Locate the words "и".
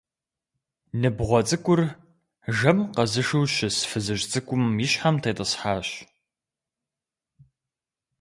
4.85-4.87